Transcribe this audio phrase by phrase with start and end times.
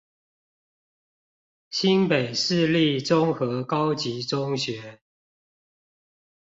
[1.69, 4.99] 新北市立中和高級中學